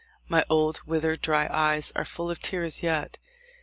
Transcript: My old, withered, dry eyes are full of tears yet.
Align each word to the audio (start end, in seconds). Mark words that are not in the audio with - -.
My 0.27 0.43
old, 0.49 0.81
withered, 0.87 1.21
dry 1.21 1.47
eyes 1.51 1.91
are 1.95 2.05
full 2.05 2.31
of 2.31 2.39
tears 2.41 2.81
yet. 2.81 3.19